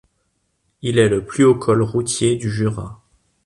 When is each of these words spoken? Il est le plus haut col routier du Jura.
Il 0.81 0.97
est 0.97 1.09
le 1.09 1.23
plus 1.23 1.43
haut 1.43 1.53
col 1.53 1.83
routier 1.83 2.35
du 2.35 2.49
Jura. 2.49 3.03